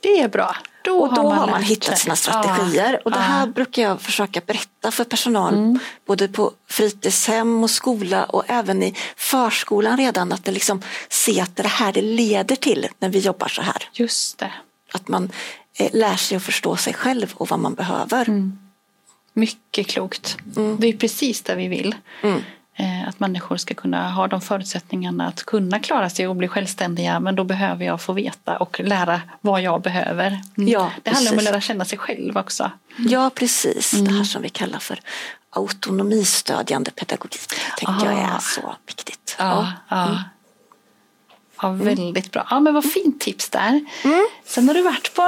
[0.00, 0.56] Det är bra.
[0.84, 1.68] Då Och då har man, sig.
[1.68, 2.92] hittat sina strategier.
[2.92, 3.52] Ja, Och det här ja.
[3.52, 5.78] brukar jag försöka berätta för personal, Mm.
[6.06, 11.56] både på fritidshem och skola och även i förskolan redan, att det liksom se att
[11.56, 13.88] det här det leder till när vi jobbar så här.
[13.92, 14.52] Just det.
[14.92, 15.30] Att man
[15.78, 18.28] eh, lär sig att förstå sig själv och vad man behöver.
[18.28, 18.58] Mm.
[19.32, 20.36] Mycket klokt.
[20.78, 21.94] Det är precis det vi vill.
[22.80, 27.20] Eh, Att människor ska kunna ha de förutsättningarna att kunna klara sig och bli självständiga.
[27.20, 30.26] Men då behöver jag få veta och lära vad jag behöver.
[30.58, 30.68] Mm.
[30.70, 31.50] Ja, det handlar om att precis.
[31.52, 32.70] lära känna sig själv också.
[32.96, 33.90] Ja, precis.
[33.90, 34.16] Det Mm.
[34.16, 35.00] här som vi kallar för
[35.50, 37.40] autonomistödjande pedagogik.
[37.78, 38.40] tänker jag är Ah.
[38.40, 39.36] så viktigt.
[39.38, 40.22] Ja, ja.
[41.62, 42.46] ja väldigt bra.
[42.50, 43.84] Ja, men vad fint tips där.
[44.46, 45.22] Sen har du varit på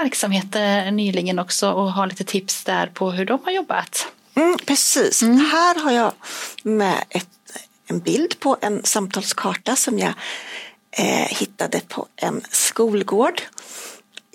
[0.00, 4.06] verksamheter nyligen också och har lite tips där på hur de har jobbat.
[4.34, 5.22] Mm, precis.
[5.22, 6.12] Här har jag
[6.62, 7.28] med ett,
[7.86, 10.12] en bild på en samtalskarta som jag
[10.90, 13.42] eh, hittade på en skolgård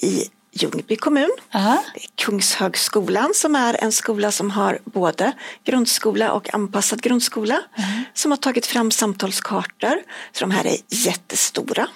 [0.01, 1.29] i Ljungby kommun.
[1.53, 1.83] Aha.
[2.15, 5.31] Kungshögskolan som är en skola som har både
[5.63, 7.61] grundskola och anpassad grundskola.
[8.13, 10.01] Som har tagit fram samtalskartor.
[10.31, 11.87] Så de här är jättestora.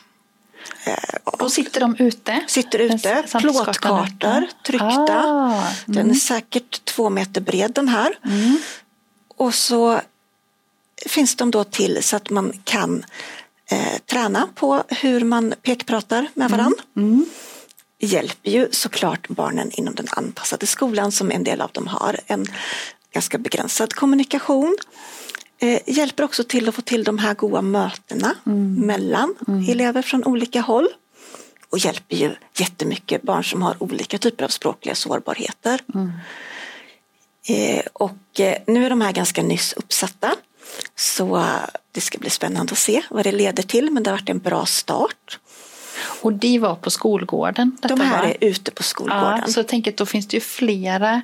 [1.23, 2.43] Och sitter de ute?
[2.47, 4.03] Sitter ute, plåtkartor
[4.43, 4.47] ute?
[4.65, 5.23] tryckta.
[5.25, 8.15] Ah, Den är säkert två meter bred den här.
[9.37, 10.01] Och så
[11.05, 13.05] finns de då till så att man kan
[13.71, 16.75] eh, träna på hur man pekpratar med varann.
[17.99, 22.45] hjälper ju såklart barnen inom den anpassade skolan som en del av dem har en
[23.13, 24.77] ganska begränsad kommunikation.
[25.61, 28.35] Eh, hjälper också till att få till de här goda mötena
[28.77, 29.35] mellan
[29.69, 30.87] elever från olika håll.
[31.69, 35.79] Och hjälper ju jättemycket barn som har olika typer av språkliga sårbarheter.
[37.47, 40.35] Eh, och eh, nu är de här ganska nyss uppsatta.
[40.95, 41.45] Så eh,
[41.91, 43.91] det ska bli spännande att se vad det leder till.
[43.91, 45.39] Men det har varit en bra start.
[46.21, 47.77] Och de var på skolgården?
[47.81, 48.29] De här var.
[48.29, 49.43] är ute på skolgården.
[49.45, 51.21] Ja, så jag tänker att då finns det ju flera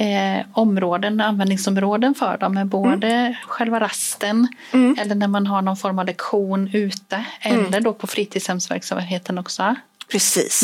[0.00, 2.54] eh, områden, användningsområden för dem.
[2.54, 4.48] Med både själva rasten
[4.98, 7.24] eller när man har någon form av lektion ute.
[7.40, 9.74] Eller då på fritidshemsverksamheten också.
[10.10, 10.62] Precis.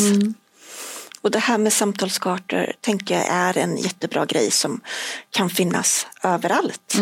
[1.21, 4.81] Och det här med samtalskartor tänker jag är en jättebra grej som
[5.29, 6.95] kan finnas överallt.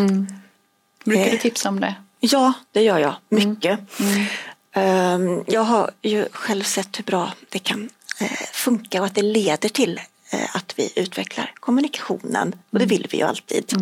[1.04, 1.40] Brukar du Eh.
[1.40, 1.94] tipsa om det?
[2.20, 3.80] Ja, det gör jag mycket.
[4.72, 9.22] Ehm, Jag har ju själv sett hur bra det kan eh, funka och att det
[9.22, 10.00] leder till
[10.52, 13.72] att vi utvecklar kommunikationen och det vill vi ju alltid.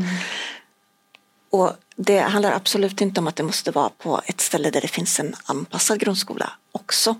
[1.50, 4.88] Och det handlar absolut inte om att det måste vara på ett ställe där det
[4.88, 7.14] finns en anpassad grundskola också,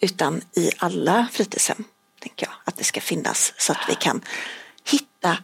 [0.00, 1.84] utan i alla fritidshem,
[2.20, 4.20] tänker jag, att det ska finnas så att vi kan
[4.90, 5.36] hitta,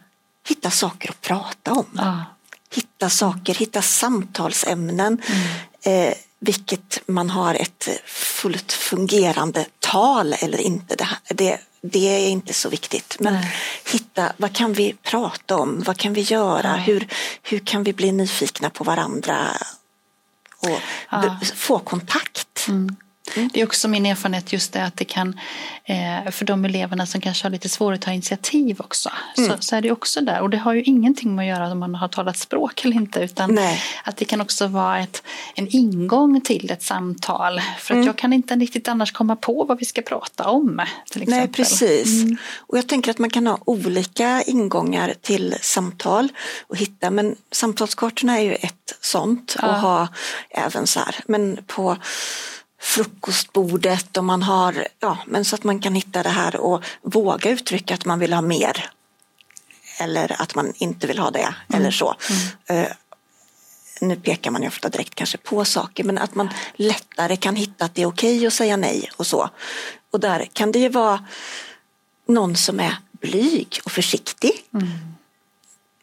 [0.47, 1.85] hitta saker att prata om.
[1.95, 2.25] Ja.
[2.71, 5.21] Hitta saker, hitta samtalsämnen,
[5.81, 10.95] eh, vilket man har ett fullt fungerande tal eller inte.
[10.95, 11.59] Det, det,
[11.91, 13.17] det är inte så viktigt.
[13.19, 13.55] Men Nej.
[13.85, 15.83] hitta, vad kan vi prata om?
[15.85, 16.73] Vad kan vi göra?
[16.75, 17.07] Hur,
[17.43, 19.37] hur kan vi bli nyfikna på varandra?
[20.57, 21.39] Och Ja.
[21.55, 22.67] få kontakt.
[23.53, 25.39] Det är också min erfarenhet just det att det kan,
[25.85, 29.75] eh, för de eleverna som kanske har lite svårare att ta initiativ också, så, så
[29.75, 30.41] är det också där.
[30.41, 33.19] Och det har ju ingenting med att göra om man har talat språk eller inte,
[33.19, 33.81] utan Nej.
[34.03, 35.23] att det kan också vara ett,
[35.55, 37.61] en ingång till ett samtal.
[37.79, 40.81] För att jag kan inte riktigt annars komma på vad vi ska prata om.
[41.11, 41.39] Till exempel.
[41.39, 42.23] Nej, precis.
[42.57, 46.29] Och jag tänker att man kan ha olika ingångar till samtal
[46.67, 50.07] och hitta, men samtalskartorna är ju ett sånt och ha
[50.49, 51.97] även så här, men på
[52.81, 57.49] frukostbordet och man har, ja, men så att man kan hitta det här och våga
[57.49, 58.89] uttrycka att man vill ha mer.
[59.99, 62.15] Eller att man inte vill ha det, eller så.
[62.65, 62.87] Eh,
[64.01, 67.85] nu pekar man ju ofta direkt kanske på saker, men att man lättare kan hitta
[67.85, 69.49] att det är okej att säga nej och så.
[70.11, 71.25] Och där kan det ju vara
[72.27, 74.51] någon som är blyg och försiktig.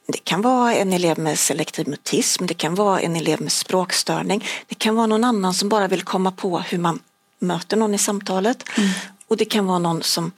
[0.07, 4.45] Det kan vara en elev med selektiv mutism, det kan vara en elev med språkstörning,
[4.67, 7.01] det kan vara någon annan som bara vill komma på hur man
[7.39, 8.65] möter någon i samtalet.
[9.29, 10.33] Och det kan vara någon som,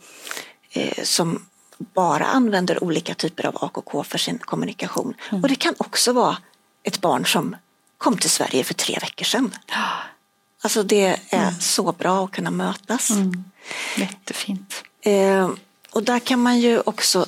[0.71, 1.47] eh, som
[1.79, 5.15] bara använder olika typer av AKK för sin kommunikation.
[5.43, 6.37] Och det kan också vara
[6.83, 7.57] ett barn som
[7.99, 9.55] kom till Sverige för tre veckor sedan.
[10.63, 13.11] Alltså det är så bra att kunna mötas.
[13.97, 14.85] Jättefint.
[15.01, 15.51] Eh,
[15.91, 17.27] och där kan man ju också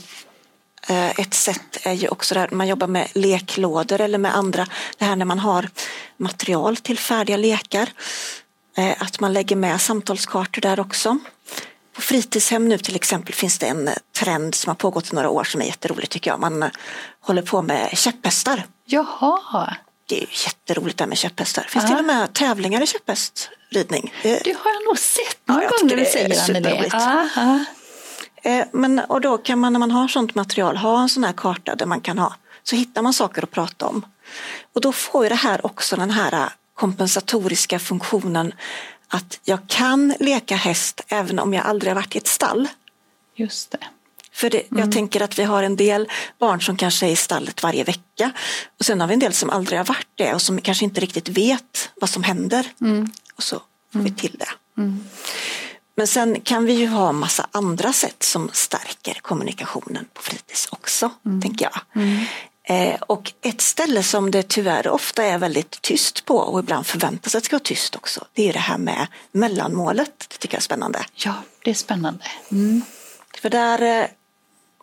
[0.91, 4.67] ett sätt är ju också där man jobbar med leklådor eller med andra,
[4.99, 5.69] det här när man har
[6.17, 7.89] material till färdiga lekar.
[8.77, 11.19] Eh, att man lägger med samtalskartor där också.
[11.95, 15.29] På fritidshem nu till exempel finns det en eh, trend som har pågått i några
[15.31, 16.41] år som är jätterolig tycker jag.
[16.41, 16.69] Man eh,
[17.21, 18.65] håller på med käpphästar.
[18.85, 19.77] Jaha,
[20.09, 21.63] Det är ju jätteroligt där med käpphästar.
[21.63, 21.89] Det finns Ja.
[21.89, 24.15] till och med tävlingar i käpphästridning.
[24.23, 26.65] Det- det har jag nog sett någon jag gång när du det är säger Anneli.
[26.65, 26.95] superroligt.
[28.47, 31.33] Eh, Men, och då kan man när man har sånt material ha en sån här
[31.33, 34.07] karta där man kan ha, så hittar man saker att prata om.
[34.75, 38.55] Och då får ju det här också den här eh, kompensatoriska funktionen
[39.09, 42.69] att jag kan leka häst även om jag aldrig har varit i ett stall.
[43.37, 43.79] Just det.
[44.33, 47.63] För det, jag tänker att vi har en del barn som kanske är i stallet
[47.63, 48.33] varje vecka
[48.79, 51.01] och sen har vi en del som aldrig har varit det och som kanske inte
[51.01, 52.67] riktigt vet vad som händer.
[53.37, 54.49] Och så får vi till det.
[55.97, 61.11] Men sen kan vi ju ha massa andra sätt som stärker kommunikationen på fritids också,
[61.43, 62.05] tänker jag.
[62.69, 67.35] Eh, och ett ställe som det tyvärr ofta är väldigt tyst på och ibland förväntas
[67.35, 70.27] att det ska vara tyst också, det är det här med mellanmålet.
[70.29, 71.05] Det tycker jag är spännande.
[71.15, 72.25] Ja, det är spännande.
[72.51, 72.83] Mm.
[73.43, 74.07] För där, eh,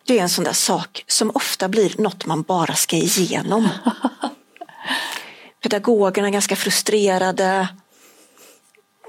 [0.06, 3.70] det är en sån där sak som ofta blir något man bara ska igenom.
[5.64, 7.68] Pedagogerna är ganska frustrerade.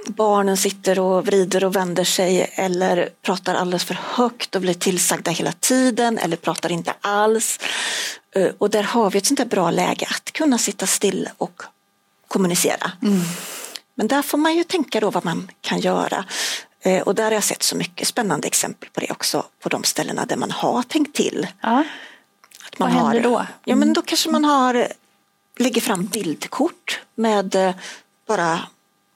[0.07, 5.31] Barnen sitter och vrider och vänder sig eller pratar alldeles för högt och blir tillsagda
[5.31, 7.59] hela tiden eller pratar inte alls.
[8.37, 11.63] Eh, Och där har vi ett sånt där bra läge att kunna sitta still och
[12.29, 12.93] kommunicera.
[13.95, 16.25] Men där får man ju tänka då vad man kan göra.
[16.83, 19.85] Eh, Och där har jag sett så mycket spännande exempel på det också på de
[19.85, 21.47] ställena där man har tänkt till.
[21.61, 21.85] Ja.
[22.67, 23.47] Att man Vad händer har, då?
[23.65, 24.89] Ja men då kanske man har,
[25.59, 27.75] lägger fram bildkort med eh,
[28.27, 28.61] bara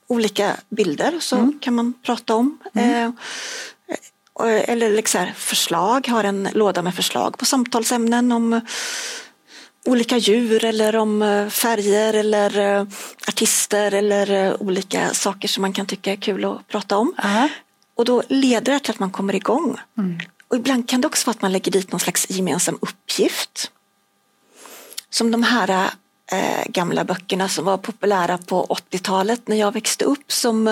[0.09, 1.59] olika bilder så Mm.
[1.61, 2.59] kan man prata om.
[2.75, 3.11] Eh,
[4.33, 8.61] och- eller liksom förslag, har en låda med förslag på samtalsämnen om eh,
[9.85, 12.87] olika djur eller om eh, färger eller eh,
[13.29, 17.15] artister eller eh, olika saker som man kan tycka är kul att prata om.
[17.23, 17.49] Ja.
[17.95, 19.77] Och då leder det till att man kommer igång.
[20.49, 23.71] Och ibland kan det också vara att man lägger dit någon slags gemensam uppgift.
[25.11, 25.91] Som de här
[26.33, 30.69] eh, gamla böckerna som var populära på 80-talet när jag växte upp som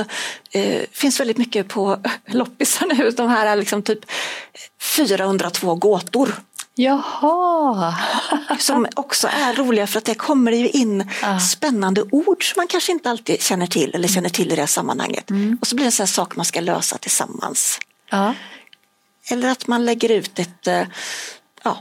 [0.50, 3.10] eh, finns väldigt mycket på loppisar nu.
[3.10, 3.98] De här är liksom typ
[4.80, 6.34] 402 gåtor.
[6.78, 7.94] Jaha.
[8.58, 11.40] Som också är roliga för att det kommer ju in Ja.
[11.40, 14.66] spännande ord som man kanske inte alltid känner till eller känner till i det här
[14.66, 15.30] sammanhanget.
[15.60, 17.78] Och så blir det en sån här sak man ska lösa tillsammans.
[18.10, 18.34] Ja.
[19.30, 20.82] Eller att man lägger ut ett, eh,
[21.62, 21.78] ja,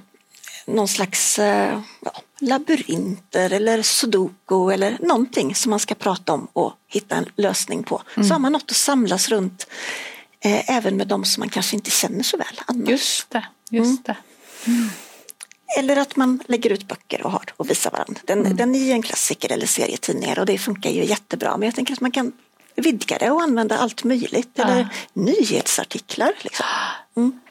[0.66, 2.12] någon slags eh, ja,
[2.46, 8.02] labyrinter eller sudoku eller någonting som man ska prata om och hitta en lösning på.
[8.16, 9.68] Så har man något att samlas runt
[10.40, 12.90] eh, även med de som man kanske inte känner så väl annars.
[12.90, 13.46] Just det.
[13.70, 14.16] just det.
[15.78, 18.22] Eller att man lägger ut böcker och har och visar varandra.
[18.26, 21.58] Den, den är ju en klassiker eller serietidningar och det funkar ju jättebra.
[21.58, 22.32] Men jag tänker att man kan
[22.76, 24.60] vidga det och använda allt möjligt.
[24.60, 26.34] Eller nyhetsartiklar.
[26.42, 26.66] Liksom.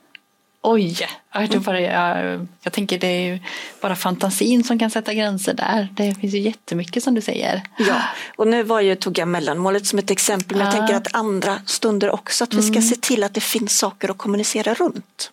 [0.67, 0.97] Oj,
[1.33, 3.39] ja, då bara, jag, jag tänker det är ju
[3.81, 5.89] bara fantasin som kan sätta gränser där.
[5.93, 7.63] Det finns ju jättemycket som du säger.
[7.79, 8.03] Ja,
[8.37, 10.79] och nu var ju, tog jag mellanmålet som ett exempel, men jag Ja.
[10.79, 14.19] tänker att andra stunder också, att vi ska se till att det finns saker att
[14.19, 15.31] kommunicera runt.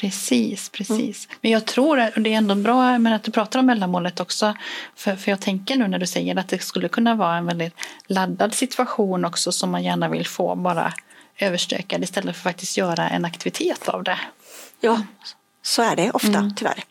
[0.00, 1.28] Precis, precis.
[1.40, 4.54] Men jag tror, och det är ändå bra men att du pratar om mellanmålet också.
[4.96, 7.74] För, för jag tänker nu när du säger att det skulle kunna vara en väldigt
[8.06, 10.92] laddad situation också som man gärna vill få bara
[11.38, 14.18] överstökad istället för att faktiskt göra en aktivitet av det.
[14.80, 15.02] Ja,
[15.62, 16.84] så är det ofta tyvärr.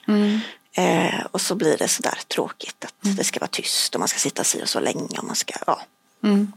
[0.77, 4.19] Eh, och så blir det sådär tråkigt att det ska vara tyst och man ska
[4.19, 5.81] sitta si och så länge och man ska, ja.
[6.23, 6.51] Mm.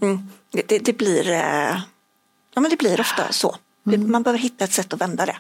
[0.51, 1.81] Det, det, det blir, eh,
[2.55, 3.57] ja men det blir ofta så.
[3.83, 5.37] Det- Man behöver hitta ett sätt att vända det.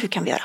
[0.00, 0.42] Hur kan vi göra?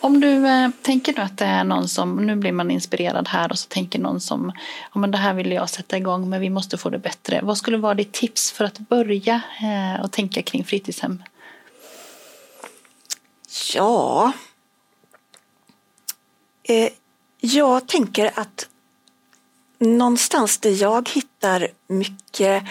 [0.00, 3.50] Om du eh, tänker nu att det är någon som, nu blir man inspirerad här
[3.52, 4.52] och så tänker någon som,
[4.94, 7.40] ja men det här vill jag sätta igång men vi måste få det bättre.
[7.42, 11.22] Vad skulle vara ditt tips för att börja eh, och tänka kring fritidshem?
[13.74, 14.32] Ja.
[16.62, 16.92] Eh,
[17.40, 18.68] jag tänker att
[19.78, 22.64] någonstans där jag hittar mycket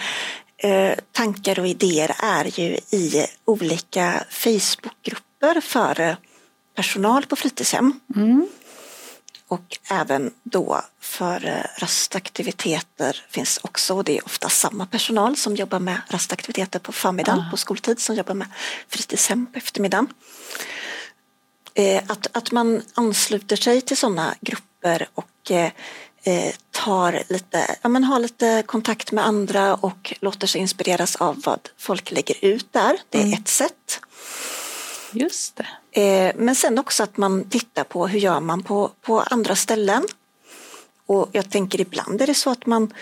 [0.56, 6.16] eh, tankar och idéer är ju i olika Facebookgrupper för
[6.74, 8.00] personal på fritidshem.
[8.16, 8.48] Mm.
[9.52, 15.56] Och även då för eh, rastaktiviteter finns också, och det är ofta samma personal som
[15.56, 18.48] jobbar med rastaktiviteter på förmiddagen på skoltid som jobbar med
[18.88, 20.06] fritidshem på eftermiddagen.
[21.74, 28.04] Eh, att, att man ansluter sig till sådana grupper och eh, tar lite, ja, men
[28.04, 32.98] har lite kontakt med andra och låter sig inspireras av vad folk lägger ut där.
[33.10, 34.00] Det är ett sätt.
[35.12, 36.00] Just det.
[36.00, 40.02] Eh, men sen också att man tittar på hur gör man på, på andra ställen.
[41.06, 42.94] Och jag tänker ibland är det så att man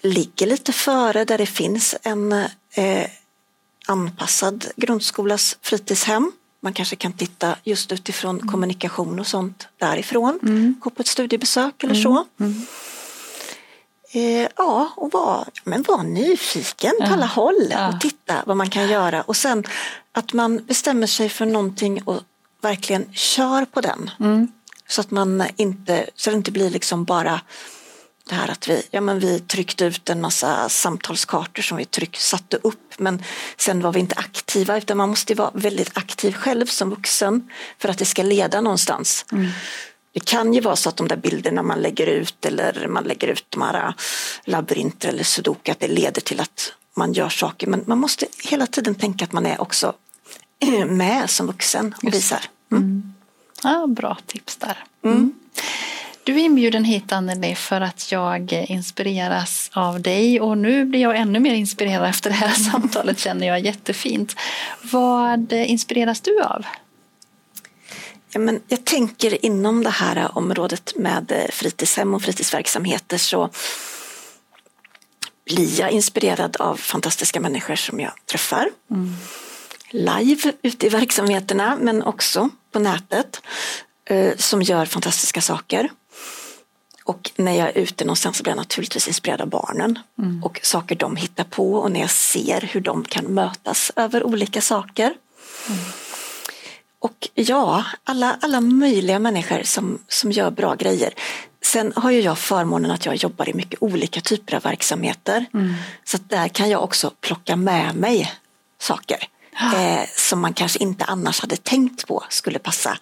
[0.00, 2.32] ligger lite före där det finns en
[2.74, 3.06] eh,
[3.86, 6.32] anpassad grundskolas fritidshem.
[6.60, 10.38] Man kanske kan titta just utifrån kommunikation och sånt därifrån.
[10.80, 12.26] Gå på ett studiebesök eller så.
[14.14, 18.88] Eh, ja, och var, men var nyfiken på alla håll och titta vad man kan
[18.88, 19.22] göra.
[19.22, 19.64] Och sen
[20.12, 22.20] att man bestämmer sig för någonting och
[22.60, 24.10] verkligen kör på den.
[24.88, 27.40] Så att man inte, så det inte blir liksom bara
[28.28, 32.16] det här att vi, ja men vi tryckte ut en massa samtalskartor som vi tryck,
[32.16, 33.22] satte upp men
[33.56, 37.88] sen var vi inte aktiva utan man måste vara väldigt aktiv själv som vuxen för
[37.88, 39.24] att det ska leda någonstans.
[40.12, 43.28] Det kan ju vara så att de där bilderna man lägger ut eller man lägger
[43.28, 43.94] ut de här
[44.44, 48.66] labyrinter eller sudoku att det leder till att man gör saker men man måste hela
[48.66, 49.94] tiden tänka att man är också
[50.86, 52.40] med som vuxen och visar.
[52.72, 53.14] Mm.
[53.62, 54.84] Ja, bra tips där.
[55.04, 55.32] Mm.
[56.24, 61.16] Du är inbjuden hit Anneli för att jag inspireras av dig och nu blir jag
[61.16, 64.36] ännu mer inspirerad efter det här samtalet känner jag jättefint.
[64.82, 66.64] Vad inspireras du av?
[68.34, 73.50] Ja, men jag tänker inom det här området med fritidshem och fritidsverksamheter så
[75.44, 78.70] blir jag inspirerad av fantastiska människor som jag träffar.
[79.90, 83.42] Live ute i verksamheterna men också på nätet
[84.04, 85.90] eh, som gör fantastiska saker.
[87.04, 89.98] Och när jag är ute någonstans så blir jag naturligtvis inspirerad av barnen
[90.44, 94.60] och saker de hittar på och när jag ser hur de kan mötas över olika
[94.60, 95.14] saker.
[97.02, 101.14] Och ja, alla, alla möjliga människor som, som gör bra grejer.
[101.64, 105.46] Sen har ju jag förmånen att jag jobbar i mycket olika typer av verksamheter.
[106.04, 108.32] Så att där kan jag också plocka med mig
[108.80, 109.28] saker
[109.76, 112.98] eh, som man kanske inte annars hade tänkt på skulle passa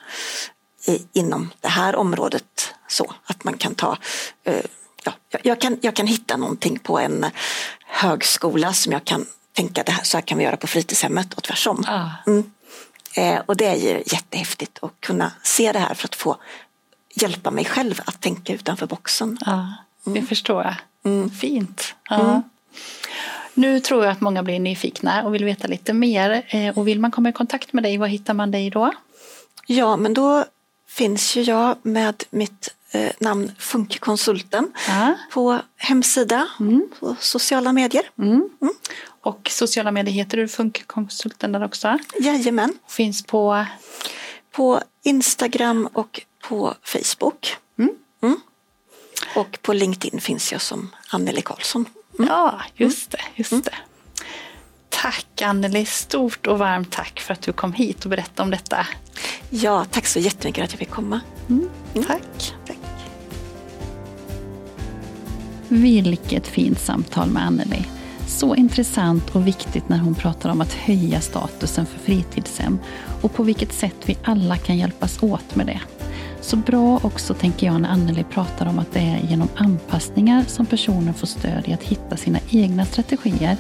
[0.87, 2.75] i, inom det här området.
[2.89, 3.97] Så att man kan ta
[4.45, 4.61] eh,
[5.05, 7.27] ja, jag- kan, jag kan hitta någonting på en
[7.87, 11.43] högskola som jag kan tänka det här, så här kan vi göra på fritidshemmet och
[11.43, 11.85] tvärsom.
[11.89, 12.09] Ah.
[12.27, 12.51] Mm.
[13.15, 16.37] Eh, och det är ju jättehäftigt att kunna se det här för att få
[17.15, 19.39] hjälpa mig själv att tänka utanför boxen.
[19.47, 20.75] Ja, det förstår jag.
[21.41, 21.95] Fint.
[22.11, 22.43] Ja.
[23.55, 26.43] Nu tror jag att många blir nyfikna och vill veta lite mer.
[26.49, 28.93] Eh, Och vill man komma i kontakt med dig, var hittar man dig då?
[29.67, 30.45] Ja, men då
[30.89, 35.15] finns ju jag med mitt eh, namn Funkkonsulten Ja.
[35.33, 36.49] på hemsida,
[37.01, 38.05] på sociala medier.
[39.23, 41.99] Och sociala medier heter du Funkkonsulten där också.
[42.21, 43.67] Jajamän, Finns på
[44.51, 47.57] på Instagram och på Facebook.
[47.79, 48.41] Mm.
[49.37, 51.85] Och på LinkedIn finns jag som Anneli Karlsson.
[52.19, 53.21] Ja, just det.
[53.35, 53.75] Just det.
[54.89, 58.87] Tack Anneli, stort och varmt tack för att du kom hit och berättade om detta.
[59.51, 61.21] Ja, tack så jättemycket att jag fick komma.
[61.49, 61.71] Mm,
[62.07, 62.55] tack.
[62.67, 62.77] tack.
[65.69, 67.85] Vilket fint samtal med Anneli.
[68.41, 72.79] Så intressant och viktigt när hon pratar om att höja statusen för fritidshem
[73.23, 75.81] och på vilket sätt vi alla kan hjälpas åt med det.
[76.41, 80.67] Så bra också, tänker jag, när Anneli pratar om att det är genom anpassningar som
[80.67, 83.57] personen får stöd i att hitta sina egna strategier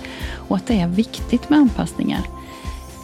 [0.49, 2.23] och att det är viktigt med anpassningar.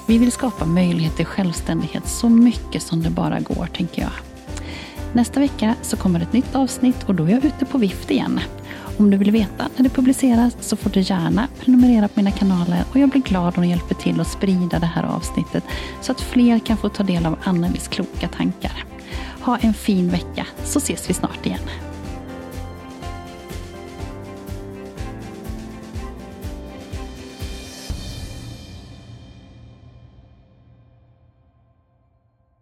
[0.06, 4.12] Vi vill skapa möjlighet till självständighet så mycket som det bara går, tänker jag.
[5.12, 8.40] Nästa vecka så kommer ett nytt avsnitt och då är jag ute på vift igen.
[8.98, 12.84] Om du vill veta när det publiceras så får du gärna prenumerera på mina kanaler
[12.90, 15.64] och jag blir glad om du hjälper till att sprida det här avsnittet
[16.00, 18.84] så att fler kan få ta del av Annelies kloka tankar.
[19.40, 21.60] Ha en fin vecka så ses vi snart igen.